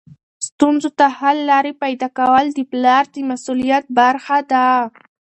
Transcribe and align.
ستونزو 0.47 0.89
ته 0.99 1.05
حل 1.17 1.37
لارې 1.51 1.73
پیدا 1.83 2.07
کول 2.17 2.45
د 2.53 2.59
پلار 2.71 3.03
د 3.13 3.17
مسؤلیت 3.29 3.85
برخه 3.99 4.37
ده. 4.51 4.65